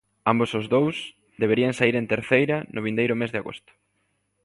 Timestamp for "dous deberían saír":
0.75-1.95